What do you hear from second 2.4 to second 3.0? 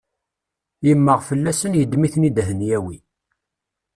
ad ten-yawi.